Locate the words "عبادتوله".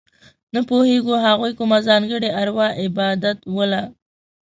2.81-3.81